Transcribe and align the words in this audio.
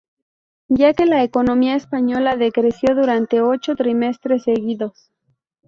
Ya 0.71 0.95
que 0.95 1.05
la 1.05 1.21
economía 1.21 1.75
española 1.75 2.35
decreció 2.35 2.95
durante 2.95 3.39
ocho 3.43 3.75
trimestres 3.75 4.41
seguidos. 4.45 5.11